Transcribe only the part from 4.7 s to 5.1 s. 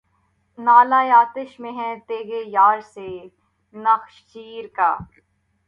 کا